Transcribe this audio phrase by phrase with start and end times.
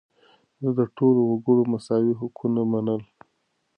[0.61, 3.01] ده د ټولو وګړو مساوي حقونه منل.